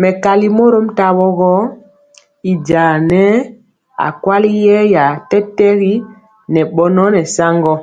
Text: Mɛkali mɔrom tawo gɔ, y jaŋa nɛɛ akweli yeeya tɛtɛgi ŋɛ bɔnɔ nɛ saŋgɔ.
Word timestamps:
Mɛkali 0.00 0.46
mɔrom 0.56 0.86
tawo 0.98 1.26
gɔ, 1.38 1.52
y 2.48 2.52
jaŋa 2.66 2.96
nɛɛ 3.08 3.36
akweli 4.06 4.50
yeeya 4.64 5.04
tɛtɛgi 5.28 5.92
ŋɛ 6.52 6.62
bɔnɔ 6.74 7.04
nɛ 7.12 7.20
saŋgɔ. 7.34 7.74